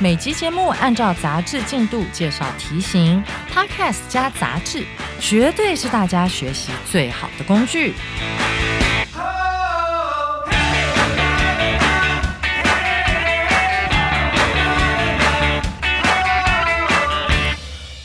[0.00, 3.20] 每集节目按照杂志进度介绍题型
[3.52, 4.84] ，Podcast 加杂志，
[5.18, 7.94] 绝对是大家学习最好的工具。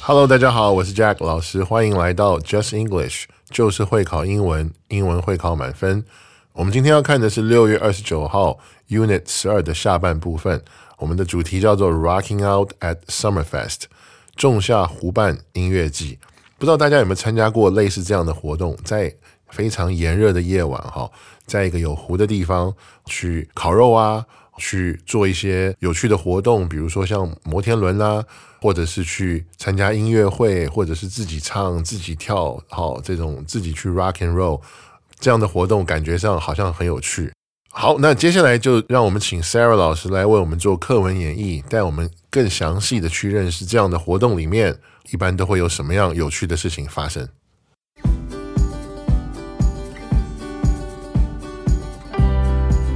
[0.02, 6.04] Hello，大家好，我是 Jack 老师，欢迎来到 Just English，就是会考英文，英文会考满分。
[6.54, 8.58] 我们今天要看的是六月二十九号
[8.90, 10.64] Unit 十二的下半部分，
[11.04, 13.82] 我们的主题叫做 Rocking Out at Summerfest，
[14.38, 16.18] 仲夏湖畔音乐季。
[16.58, 19.14] 不知道大家有没有参加过类似这样的活动，在
[19.50, 21.12] 非常炎热的夜晚，哈，
[21.46, 22.74] 在一个有湖的地方
[23.04, 28.24] 去烤肉啊，去做一些有趣的活动，比如说像摩天轮啦、
[28.62, 34.62] 或者是去参加音乐会，或者是自己唱、自己跳，好这种自己去 rock and roll
[35.20, 37.30] 这样的活动，感觉上好像很有趣。
[37.73, 44.77] 好，那接下来就让我们请 Sarah 老师来为我们做课文演绎，带我们更详细的去认识这样的活动里面
[45.13, 47.29] 一般都会有什么样有趣的事情发生。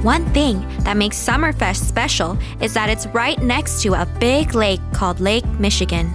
[0.03, 4.81] One thing that makes Summerfest special is that it's right next to a big lake
[4.91, 6.07] called Lake Michigan.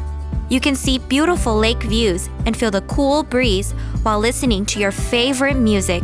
[0.51, 3.73] You can see beautiful lake views and feel the cool breeze
[4.03, 6.03] while listening to your favorite music.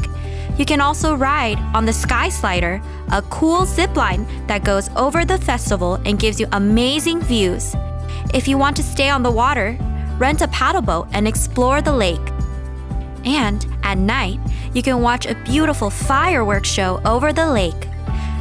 [0.59, 2.81] you can also ride on the Sky Slider,
[3.13, 7.73] a cool zip line that goes over the festival and gives you amazing views.
[8.33, 9.77] If you want to stay on the water,
[10.17, 12.19] rent a paddle boat and explore the lake.
[13.23, 14.41] And at night,
[14.73, 17.87] you can watch a beautiful fireworks show over the lake.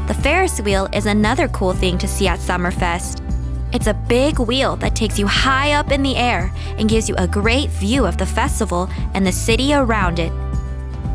[0.08, 3.22] The Ferris wheel is another cool thing to see at Summerfest.
[3.72, 7.14] It's a big wheel that takes you high up in the air and gives you
[7.16, 10.32] a great view of the festival and the city around it.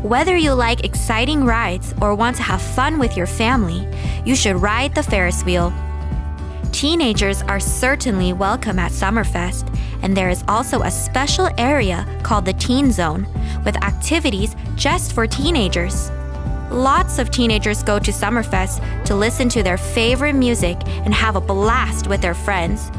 [0.04, 3.88] Whether you like exciting rides or want to have fun with your family,
[4.26, 5.72] you should ride the Ferris wheel.
[6.72, 9.66] Teenagers are certainly welcome at Summerfest,
[10.02, 13.26] and there is also a special area called the Teen Zone
[13.64, 16.10] with activities just for teenagers.
[16.70, 21.40] Lots of teenagers go to Summerfest to listen to their favorite music and have a
[21.40, 22.90] blast with their friends.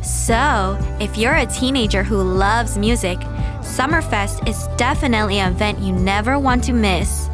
[0.00, 3.18] So, if you're a teenager who loves music,
[3.62, 7.28] Summerfest is definitely an event you never want to miss.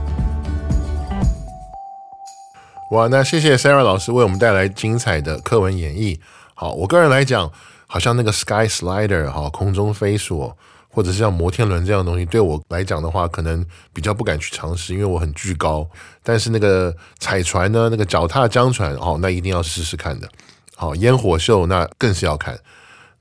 [2.91, 6.19] 哇，那谢谢 Sarah 老师为我们带来精彩的课文演绎。
[6.55, 7.51] 好，我个人来讲，
[7.87, 10.57] 好像那个 Sky Slider 哈，空中飞索，
[10.91, 15.87] 或者是像摩天轮这样的东西，对我来讲的话，可能比较不敢去尝试，因为我很巨高。
[16.23, 20.29] 但是那个彩船呢，那个脚踏江船，哦，那一定要试试看的。
[20.77, 22.59] 好，烟火秀那更是要看。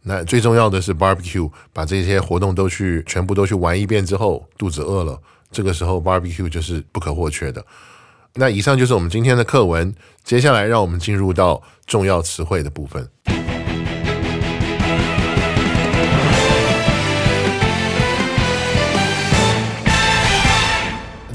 [0.04, 5.20] 那最重要的是 barbecue，把这些活动都去全部都去玩一遍之后，肚子饿了，
[5.52, 7.66] 这个时候 barbecue 就是不可或缺的。
[8.36, 9.94] 那以上就是我们今天的课文，
[10.24, 13.10] 接下来让我们进入到重要词汇的部分。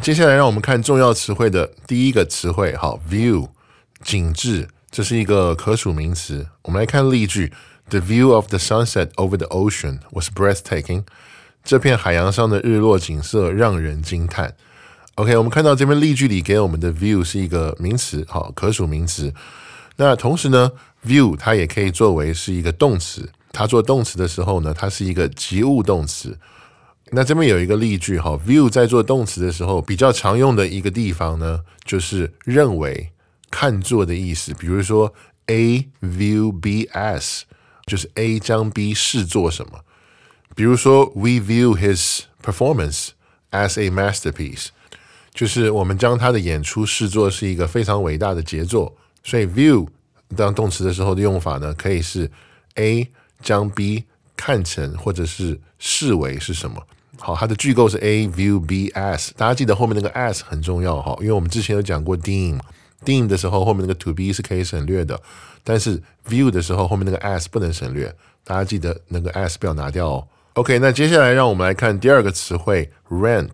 [0.01, 3.49] 接下来让我们看重要词汇的第一个词汇，好，view，
[4.03, 6.49] 景致，这是一个可数名词。
[6.63, 7.53] 我们来看例句
[7.89, 11.05] ：The view of the sunset over the ocean was breathtaking。
[11.65, 14.57] 这片海洋上的日落景色让人惊叹。
[15.17, 19.33] OK，我们看到这边例句里给我们的 view 是一个名词，好，可数名词。
[19.97, 20.73] 那同时呢
[21.07, 23.31] ，view 它也可以作为是一个动词。
[23.53, 26.39] 它做动词的时候呢，它是一个及物动词。
[27.11, 33.13] 那这边有一个例句，哈，view 在做动词的时候比较常用的一个地方呢，就是认为、
[33.51, 34.55] 看作的意思。
[34.55, 35.13] 比如说
[35.47, 37.43] A view B as，
[37.87, 39.81] 就是 A 将 B 视作什么。
[40.55, 43.11] 比如说 We view his performance
[43.51, 44.69] as a masterpiece。
[45.35, 48.95] 就是我们将他的演出视作是一个非常伟大的杰作，
[49.25, 49.89] 所以 view
[50.37, 52.31] 当动词的时候的用法呢，可以是
[52.75, 53.11] A
[53.43, 54.05] 将 B
[54.37, 56.87] 看成或者是视为是什么。
[57.19, 62.15] 好，它的句构是 A view B as，大家记得后面那个 as 很重要哈，因为我们之前有讲过
[63.05, 65.21] 定的时候后面那个 to be 是可以省略的，
[65.63, 68.15] 但是 view 的时候后面那个 as 不能省略，
[68.45, 70.29] 大家记得那个 as 不要拿掉哦。
[70.55, 73.51] OK，那接下来让我们来看第二个词汇 rent。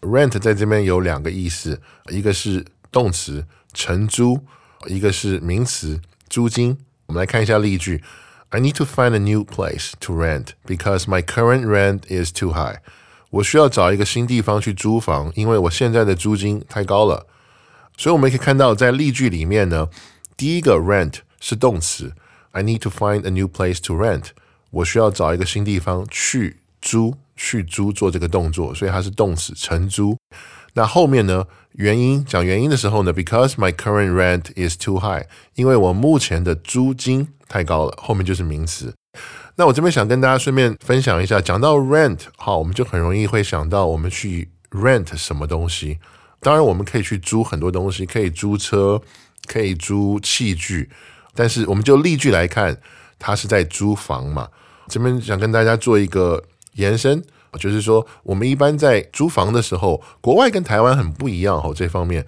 [0.00, 1.80] rent 在这边有两个意思，
[2.10, 4.40] 一个是动词承租，
[4.86, 6.76] 一个是名词租金。
[7.06, 8.02] 我们来看一下例句
[8.50, 12.52] I need to find a new place to rent because my current rent is too
[12.52, 12.76] high.
[13.30, 17.26] 我需要找一个新地方去租房，因为我现在的租金太高了。
[17.96, 19.88] 所以我们可以看到，在例句里面呢，
[20.36, 22.12] 第一个 rent 是动词
[22.52, 24.26] ，I need to find a new place to rent。
[24.70, 30.16] 我需要找一个新地方去租，去租做这个动作，所以它是动词承租。
[30.72, 35.22] 那后面呢，原因讲原因的时候呢，because my current rent is too high，
[35.54, 38.92] 因为我目前的租金太高了，后面就是名词。
[39.54, 46.00] 那我这边想跟大家顺便分享一下，讲到 rent，好，我们就很容易会想到我们去 rent 什么东西。
[46.44, 49.00] 当然，我们可以去租很多东西，可以租车，
[49.46, 50.90] 可以租器具。
[51.34, 52.76] 但是，我们就例句来看，
[53.18, 54.46] 它是在租房嘛。
[54.86, 56.44] 这边想跟大家做一个
[56.74, 57.24] 延伸，
[57.58, 61.72] 就是说，我们一般在租房的时候，国外跟台湾很不一样哦。
[61.74, 62.26] 这方面，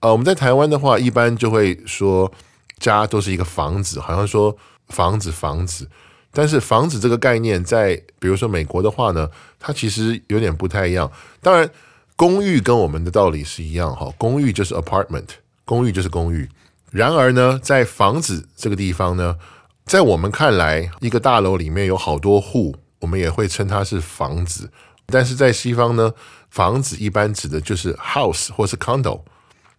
[0.00, 2.32] 呃，我们在台湾的话，一般就会说
[2.78, 4.56] 家都是一个房子，好像说
[4.88, 5.86] 房子房子。
[6.32, 9.28] 但是，房子这个概念，在比如说美国的话呢，
[9.60, 11.12] 它其实有点不太一样。
[11.42, 11.70] 当然。
[12.18, 15.28] 公寓跟我们的道理是一样哈，公寓就是 apartment，
[15.64, 16.48] 公寓就是公寓。
[16.90, 19.36] 然而呢，在房子这个地方呢，
[19.84, 24.68] 在我们看来，一个大楼里面有好多户，我们也会称它是房子。
[25.06, 26.12] 但是在西方呢，
[26.50, 29.20] 房子一般指的就是 house 或是 condo，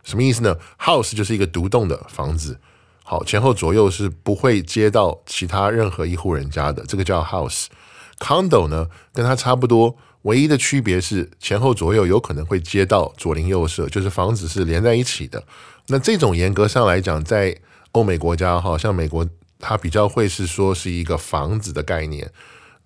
[0.05, 2.57] 什么意思呢？house 就是一个独栋的房子，
[3.03, 7.65] 好，前后左右是不会接到其他任何一户人家的，这个叫 house。
[8.17, 9.97] condo 呢，跟它差不多。
[10.23, 15.43] 唯一的区别是前后左右有可能会接到左邻右舍，就是房子是连在一起的。
[15.87, 17.55] 那这种严格上来讲，在
[17.93, 19.27] 欧美国家，哈，像美国，
[19.59, 22.29] 它比较会是说是一个房子的概念。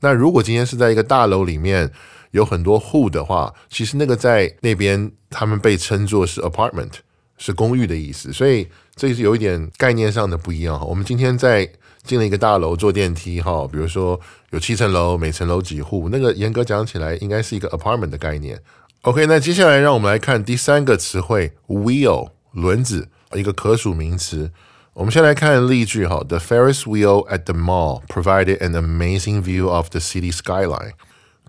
[0.02, 1.92] 那如果今天是在一个大楼里面
[2.32, 6.92] 有很多户的话，其实那个在那边他们被称作是 apartment，
[7.38, 8.32] 是公寓的意思。
[8.32, 10.86] 所以这是有一点概念上的不一样哈。
[10.86, 11.70] 我们今天在。
[12.04, 14.20] 进了一个大楼，坐电梯哈，比如说
[14.52, 18.60] 有七层楼，每层楼几户，那个严格讲起来应该是一个 apartment 的概念。
[19.02, 24.52] OK，那接下来让我们来看第三个词汇 wheel 轮子，一个可数名词。
[24.94, 30.92] 我们先来看例句哈，The Ferris wheel at the mall provided an amazing view of the city skyline。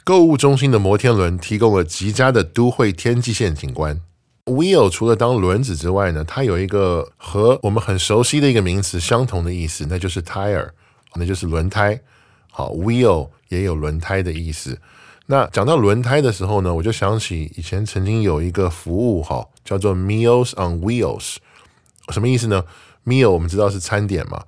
[0.02, 4.00] 购物中心的摩天轮提供了极佳的都会天际线景观。
[4.46, 10.68] Wheel 除了当轮子之外呢，它有一个和我们很熟悉的一个名词相同的意思，那就是 tire，
[11.14, 11.98] 那就是轮胎。
[12.50, 14.78] 好，wheel 也有轮胎的意思。
[15.26, 21.36] 那讲到轮胎的时候呢，我就想起以前曾经有一个服务，哈，叫做 Meals on Wheels。
[22.10, 22.64] 什么意思呢
[23.06, 24.44] ？Meal 我们知道是餐点嘛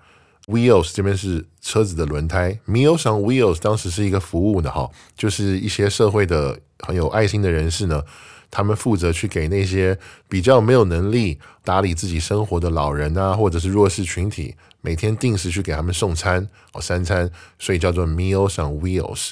[0.47, 2.61] ，Wheels 这边是车子的轮胎。
[2.69, 8.03] Meals on Wheels 当时是一个服务的哈，就是一些社会的很有爱心的人士呢。
[8.51, 9.99] 他们负责去给那些
[10.29, 19.31] 比较没有能力打理自己生活的老人啊，或者是弱势群体，每天定时去给他们送餐哦，三餐，所以叫做 Meals on Wheels。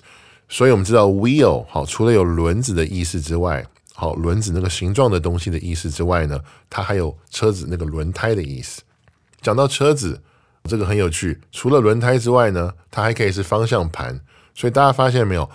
[0.48, 6.38] 所以我们知道 wheel 好，除了有轮子的意思之外，好轮子那个形状的东西的意思之外呢，
[6.68, 8.82] 它还有车子那个轮胎的意思。
[9.40, 10.20] 讲到车子，
[10.64, 14.20] 这个很有趣，除了轮胎之外呢，它还可以是方向盘。
[14.54, 15.48] 所以大家发现没有？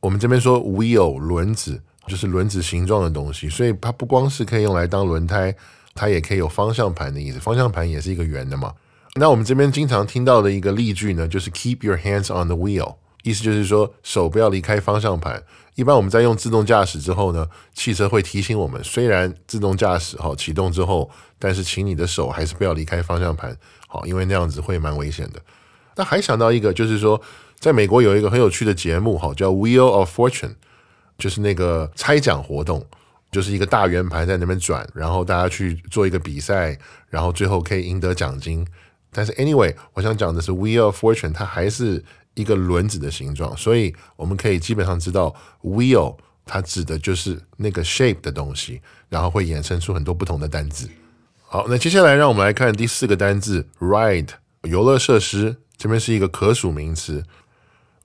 [0.00, 1.82] 我们这边说 wheel 轮子。
[2.06, 5.54] 就是轮子形状的东西，所以它不光是可以用来当轮胎，
[5.94, 7.38] 它也可以有方向盘的意思。
[7.38, 8.72] 方向盘也是一个圆的嘛。
[9.14, 15.42] 那我们这边经常听到的一个例句呢，就是 Keep your hands on the wheel，意思就是说手不要离开方向盘。
[15.74, 25.40] 一般我们在用自动驾驶之后呢，汽车会提醒我们，虽然自动驾驶哈启动之后，但是请你的手还是不要离开方向盘，好，因为那样子会蛮危险的。
[25.96, 27.20] 那还想到一个，就是说
[27.58, 30.56] 在美国有一个很有趣的节目，哈，叫 Wheel of Fortune。
[31.22, 32.84] 就是那个猜奖活动，
[33.30, 36.76] 就是一个大圆盘在那边转，然后大家去做一个比赛，
[37.08, 38.66] 然后最后可以赢得奖金。
[39.12, 50.90] 但是 anyway，我想讲的是 wheel of fortune，它还是一个轮子的形状，所以我们可以基本上知道 wheel 它指的就是那个 shape 的东西，然后会衍生出很多不同的单字。
[51.46, 54.30] 好，那接下来让我们来看第四个单字 ride
[54.62, 57.24] 游乐设施，这边是一个可数名词。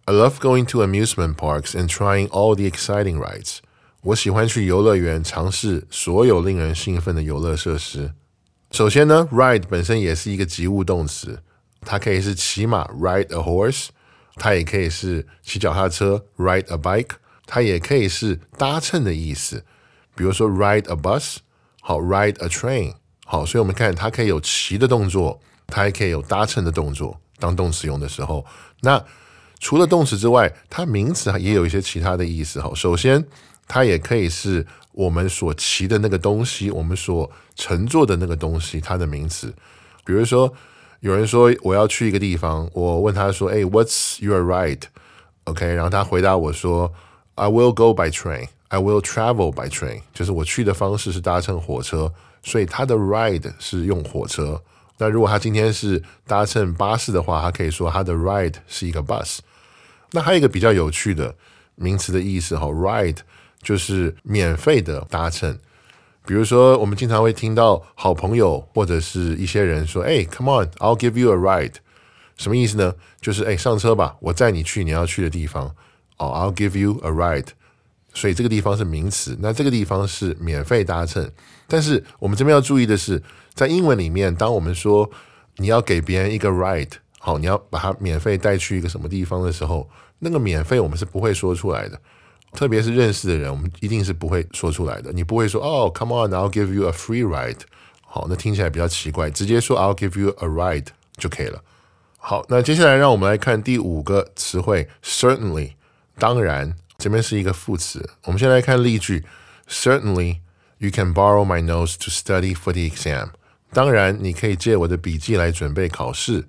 [0.06, 3.58] I love going to amusement parks and trying all the exciting rides.
[4.02, 8.12] 我喜欢去游乐园，尝试所有令人兴奋的游乐设施。
[8.72, 11.40] 首先呢，ride 本身也是一个及物动词，
[11.82, 13.90] 它可以是骑马 ride a horse，
[14.34, 17.10] 它也可以是骑脚踏车 ride a bike，
[17.46, 19.64] 它也可以是搭乘的意思，
[20.16, 21.36] 比如说 ride a bus，
[21.80, 22.94] 好 ride a train，
[23.24, 28.44] 好，所以我们看它可以有骑的动作，它还可以有搭乘的动作，当动词用的时候，
[28.80, 29.04] 那。
[29.59, 32.71] 除了动词之外，它名词也有一些其他的意思哈。
[32.75, 33.25] 首先，
[33.67, 39.53] 它也可以是我们所骑的那个东西，我们所乘坐的那个东西，它的名词。
[40.05, 40.53] 比如说，
[41.01, 46.93] 有人说我要去一个地方，我问他说：“哎，What's your ride？”OK，然后他回答我说
[47.35, 48.47] ：“I will go by train.
[48.69, 54.61] I will travel by train。”就是我去的方式是搭乘火车，所以他的 ride 是用火车。
[54.97, 59.39] 那如果他今天是搭乘巴士的话，他可以说他的 ride 是一个 bus。
[60.11, 61.35] 那还有一个比较有趣的
[61.75, 63.17] 名词的意思哈，ride
[63.61, 65.57] 就是免费的搭乘。
[66.25, 71.75] 比如说，我们经常会听到好朋友或者是一些人说：“哎，come on，I'll give you a ride。”
[72.37, 72.93] 什么意思呢？
[73.21, 75.73] 就是哎，上车吧，我载你去你要去的地方。
[76.17, 77.47] 哦，I'll give you a ride。
[78.13, 81.31] 所以这个地方是名词，那这个地方是免费搭乘。
[81.67, 83.21] 但是我们这边要注意的是，
[83.57, 85.09] 在英文里面，当我们说
[85.55, 91.99] 你要给别人一个 ride，好，你要把它免费带去一个什么地方的时候，那个免费我们是不会说出来的。
[92.53, 95.11] 特别是认识的人，我们一定是不会说出来的。
[95.11, 97.61] 你不会说哦，Come on，I'll give you a free ride。
[98.05, 100.85] 好，那听起来比较奇怪，直接说 I'll give you a ride
[101.17, 101.61] 就可以了。
[102.17, 105.71] 好，那接下来让我们来看第五个词汇，certainly，
[106.19, 108.07] 当然，这边是一个副词。
[108.25, 109.25] 我们先来看例句
[109.67, 110.41] ，Certainly
[110.77, 113.31] you can borrow my notes to study for the exam。
[113.73, 116.45] 当然，你可以借我的笔记来准备考试。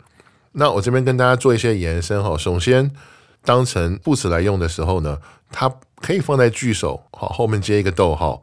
[0.52, 2.36] 那我这边跟大家做一些延伸哈。
[2.36, 2.90] 首先，
[3.44, 5.18] 当成副词来用的时候呢，
[5.50, 8.42] 它可以放在句首，好后面接一个逗号。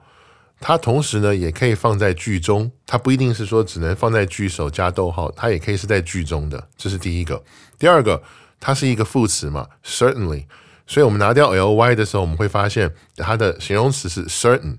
[0.59, 2.71] 它同时呢，也可以放在句中。
[2.85, 6.67] 它不一定是说只能放在句首加逗号，它也可以是在句中的。
[6.77, 7.43] 这是第一个。
[7.77, 8.23] 第二个，
[8.59, 10.45] 它是一个副词嘛，certainly。
[10.87, 14.77] 所以我们拿掉 ly 的时候，我们会发现它的形容词是 certain。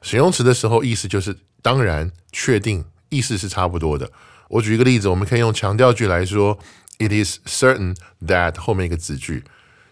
[0.00, 4.10] 形容词的时候，意思就是当然、确定，意思是差不多的。
[4.48, 6.58] 我举一个例子，我们可以用强调句来说
[6.98, 9.44] ：It is certain that 后面一个子句。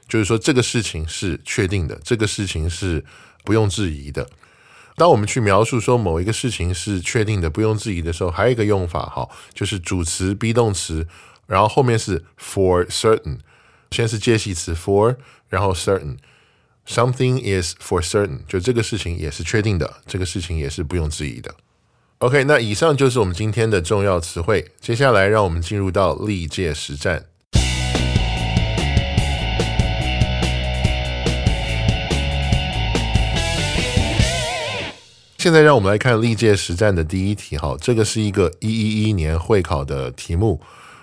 [0.08, 3.02] 就是说，这个事情是确定的，这个事情是
[3.44, 4.28] 不用质疑的。
[4.96, 11.06] 当我们去描述说某一个事情是确定的、不用质疑的时候，还有一个用法，哈，就是主词 be 动词，
[11.46, 13.38] 然后后面是 for certain，
[13.90, 15.16] 先是介系词 for，
[15.48, 21.54] 然后 certain，something is for certain，就这个事情也是确定的，这个事情也是不用质疑的。
[22.22, 27.24] OK，那以上就是我们今天的重要词汇，接下来让我们进入到历届实战。
[35.36, 40.60] 现在让我们来看历届实战的第一题，哈，这个是一个一一一年会考的题目。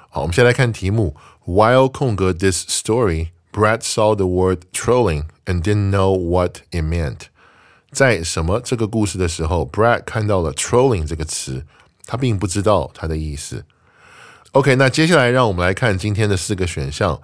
[0.09, 7.23] 好，我们先来看题目：While 空格 this story, Brad saw the word trolling and didn't know what it meant。
[7.91, 11.65] 在什么这个故事的时候，Brad 看到了 trolling 这个词，
[12.05, 13.65] 他并不知道它的意思。
[14.51, 17.21] OK，那接下来让我们来看今天的四个选项。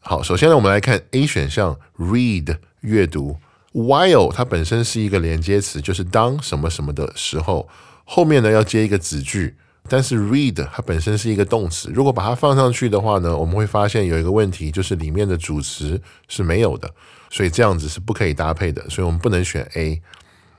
[0.00, 3.36] 好，首先呢，我们来看 A 选项，read 阅读。
[3.72, 7.68] While 它本身是一个连接词，就是当什么什么的时候，
[8.04, 9.56] 后面呢要接一个子句。
[9.88, 16.90] 但是 read 它本身是一个动词，如果把它放上去的话呢，我们会发现有一个问题，就是里面的主词是没有的，
[17.34, 20.00] 所以这样子是不可以搭配的，所以我们不能选 A。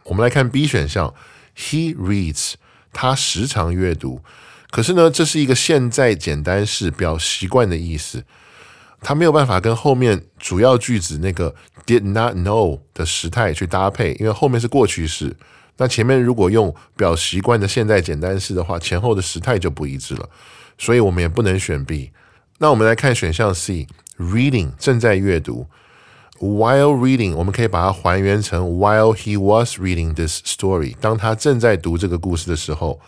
[0.03, 1.15] 我们来看 B 选项
[1.55, 2.55] ，He reads，
[2.91, 4.19] 他时常阅读，
[4.71, 8.25] 可是呢，这是一个现在简单式，表习惯的意思。
[8.99, 11.55] 他没有办法跟后面主要句子那个
[11.85, 15.33] did not know 的时态去搭配，因为后面是过去式。
[15.77, 20.29] 那前面如果用表习惯的现在简单式的话，前后的时态就不一致了，
[20.77, 22.11] 所以我们也不能选 B。
[22.57, 25.67] 那我们来看选项 C，reading 正在阅读
[26.39, 32.99] ，while reading 我们可以把它还原成 while he was reading this story，当他正在读这个故事的时候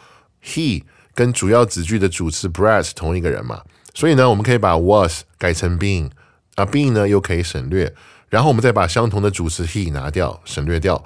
[0.44, 3.62] ，he 跟主要子句的主词 Brad 是同一个人嘛？
[3.94, 6.10] 所以呢，我们可以把 was 改成 being，
[6.56, 7.94] 啊，being 呢又可以省略，
[8.30, 11.04] 然后我们再把相同的主词 he 拿掉，省略掉，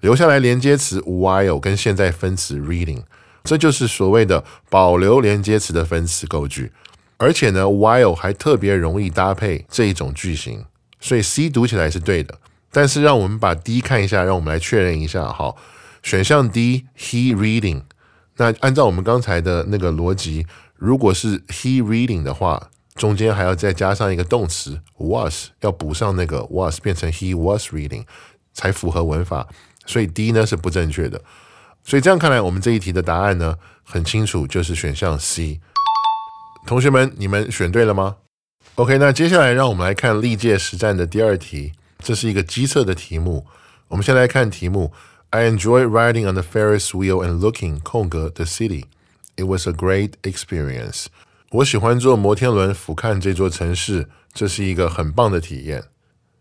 [0.00, 3.02] 留下来连接词 while 跟现在分词 reading，
[3.44, 6.72] 这就是所谓的保留连接词的分词构句。
[7.16, 10.66] 而且呢，while 还特别容易搭配这一种句型，
[11.00, 12.38] 所以 C 读起来是对的。
[12.72, 15.32] 但是让我们把 D 看一下，让我们来确认一下。
[15.32, 15.56] 好，
[16.02, 17.82] 选项 D he reading，
[18.36, 20.46] 那按照我们刚才的那个逻辑。
[20.76, 28.04] 如果是 he reading 的话，中间还要再加上一个动词 was，要补上那个 was，变成 he was reading，
[28.52, 29.48] 才符合文法。
[29.86, 31.22] 所以 D 呢是不正确的。
[31.82, 35.60] 所以这样看来，我们这一题的答案呢很清楚，就是选项 C。
[36.66, 38.16] 同学们，你们选对了吗
[38.74, 43.46] ？OK，那接下来让我们来看历届实战的第二题，这是一个机测的题目。
[43.88, 44.92] 我们先来看题目
[45.30, 48.84] ：I enjoy riding on the Ferris wheel and looking 空格 the city。
[49.36, 51.06] It was a great experience.
[51.50, 55.84] 我喜欢坐摩天轮俯瞰这座城市，这是一个很棒的体验。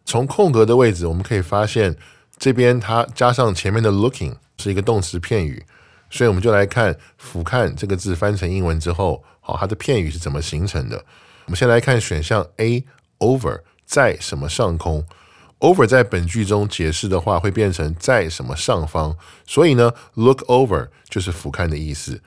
[0.04, 1.96] 从空格的位置，我们可以发现
[2.38, 5.64] 这边它加上前面的 looking 是一个动词片语，
[6.10, 11.04] 所以我们就来看“俯瞰”这个字翻成英文之后，好，它的片语是怎么形成的。
[11.46, 15.06] 我们先来看选项 A，over 在什么上空
[15.60, 19.16] ？over 在本句中解释的话，会变成在什么上方？
[19.46, 22.22] 所以呢，look over 就是俯瞰的意思。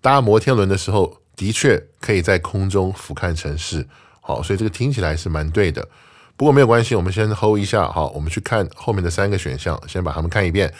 [0.00, 3.86] 搭摩天轮的时候，的确可以在空中俯瞰城市。
[4.20, 5.88] 好，所以这个听起来是蛮对的。
[6.36, 7.88] 不过没有关系，我们先 hold 一下。
[7.88, 10.74] 好，我们去看后面的三个选项，先把它们看一遍。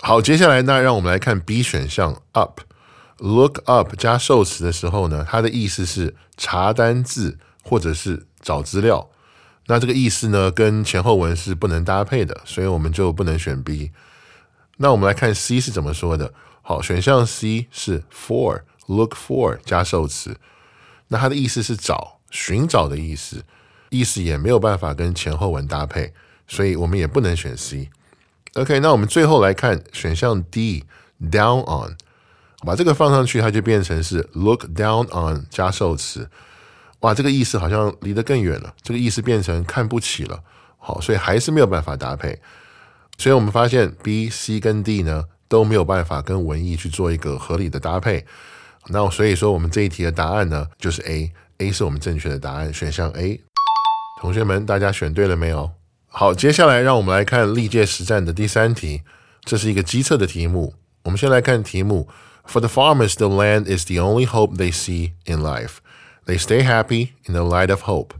[0.00, 2.60] 好，接下来那让我们来看 B 选项 up。
[3.22, 9.08] Look up 加受词的时候呢，它的意思是查单字或者是找资料。
[9.66, 13.92] 那这个意思呢，跟前后文是不能搭配的，所以我们就不能选 B。
[14.78, 16.34] 那我们来看 C 是怎么说的。
[16.62, 20.36] 好，选项 C 是 for look for 加受词，
[21.08, 23.44] 那它的意思是找、寻找的意思。
[23.90, 26.12] 意思也没有办法跟前后文搭配，
[26.48, 27.90] 所以我们也不能选 C。
[28.54, 31.96] OK，那我们最后来看选项 D，down on，
[32.64, 36.28] 把这个放上去，它就变成是 look down on 加受词。
[37.00, 40.38] 哇，这个意思好像离得更远了，这个意思变成看不起了。
[40.78, 42.40] 好，所以还是没有办法搭配。
[43.18, 48.24] 所以我们发现 B、C 跟 D 呢都没有办法跟文意去做一个合理的搭配。
[48.88, 53.40] 那所以说我们这一题的答案呢就是 A，A 是我们正确的答案，选项 A。
[54.20, 55.70] 同学们，大家选对了没有？
[56.06, 59.02] 好，接下来让我们来看历届实战的第三题，
[59.44, 60.74] 这是一个机测的题目。
[61.02, 62.08] 我们先来看题目
[62.45, 65.77] ：For the farmers, the land is the only hope they see in life.
[66.25, 68.11] They stay happy in the light of hope.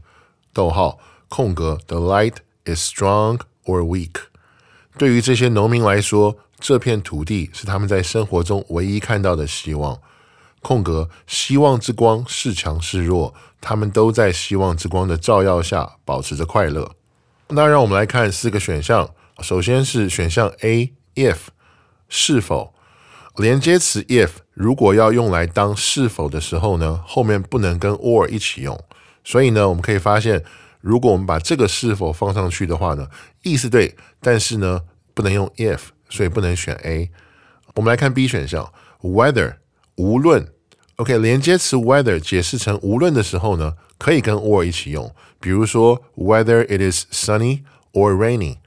[0.52, 4.22] 逗号空格：The light is strong or weak.
[4.96, 10.00] 对于这些农民来说，这片土地是他们在生活中唯一看到的希望。
[10.60, 16.92] 空格，希望之光是强是弱，他们都在希望之光的照耀下保持着快乐。
[17.48, 19.08] 那让我们来看四个选项，
[19.40, 21.38] 首先是选项 A，if
[22.08, 22.74] 是否
[23.37, 28.79] 连接词 if 如果要用来当是否的时候呢，后面不能跟 or 一起用，
[29.23, 30.43] 所以呢，我们可以发现，
[30.81, 33.07] 如果我们把这个是否放上去的话呢，
[33.41, 34.81] 意思对，但是呢，
[35.13, 37.09] 不能用 if，所以不能选 A。
[37.73, 39.55] 我们来看 B 选项，whether
[39.95, 40.47] 无论。
[40.97, 45.11] OK，连接词 whether 解释成无论的时候呢，可以跟 or 一起用。
[45.39, 48.57] 比如说，whether it is sunny or rainy，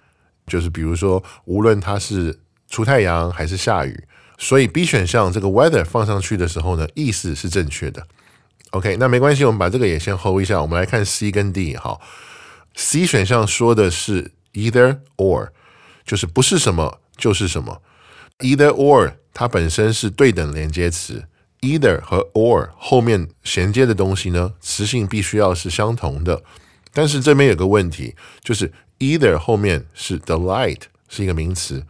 [0.44, 4.05] 就是比如说，无论它是出太阳还是下雨。
[4.38, 8.07] 所以 B 选项这个 weather 放上去的时候呢，意思是正确的。
[8.70, 10.61] OK，那没关系，我们把这个也先 hold 一下。
[10.61, 11.77] 我们来看 C 跟 D。
[11.77, 12.01] 好
[12.75, 15.49] ，C 选项说的是 either or，
[16.05, 17.81] 就是不是什么就是什么。
[18.40, 21.25] either or 它本身是对等连接词。
[21.62, 26.42] either 和 or 后面衔接的东西呢，词性必须要是相同的。
[26.92, 31.83] 但是这边有个问题，就是 either 后面是 the light 是一个名词，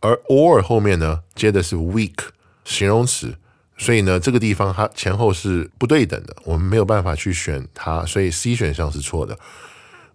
[0.00, 2.14] 而 or 后面呢接的是 weak
[2.64, 3.34] 形容词，
[3.76, 9.38] 所以呢这个地方它前后是不对等的，我们没有办法去选它，所以 C 选项是错的。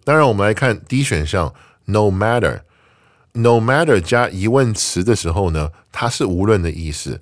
[0.04, 1.52] 当然，我们来看 D 选项
[1.86, 7.20] ，no matter，no matter 加疑问词的时候呢，它是无论的意思。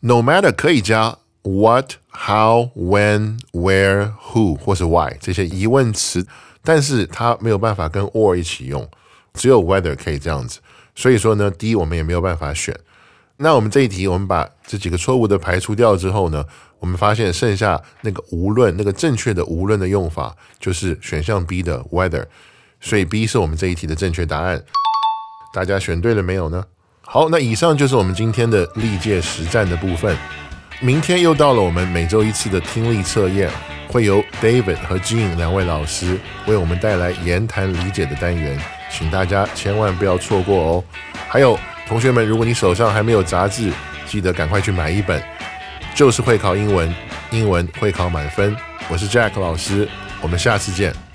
[0.00, 6.26] No matter 可以加 what、how、when、where、who 或是 why 这些疑问词，
[6.62, 8.88] 但是它没有办法跟 or 一起用，
[9.34, 10.60] 只有 whether 可以这样子。
[10.98, 12.76] 所以说呢，D 我们也没有办法选。
[13.36, 16.44] 那我们这一题，我们把这几个错误的排除掉之后呢，
[16.80, 22.24] 我们发现剩下那个无论那个正确的无论的用法就是选项 B 的 whether，
[22.80, 24.60] 所以 B 是我们这一题的正确答案。
[25.54, 26.64] 大家选对了没有呢？
[27.02, 30.18] 好，那以上就是我们今天的历届实战的部分。
[30.80, 33.48] 明天又到了我们每周一次的听力测验，
[33.86, 40.84] 会由 David 和 Jean 两位老师为我们带来言谈理解的单元，请大家千万不要错过哦。
[41.28, 43.72] 还有同学们，如果你手上还没有杂志，
[44.06, 45.22] 记得赶快去买一本，
[45.94, 46.94] 就是会考英文，
[47.30, 48.56] 英文会考满分。
[48.88, 49.88] 我是 Jack 老师，
[50.20, 51.07] 我们下次见。